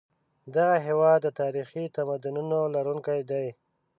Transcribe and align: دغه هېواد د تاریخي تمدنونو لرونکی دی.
دغه 0.55 0.77
هېواد 0.87 1.19
د 1.23 1.27
تاریخي 1.41 1.83
تمدنونو 1.95 2.57
لرونکی 2.75 3.19
دی. 3.29 3.47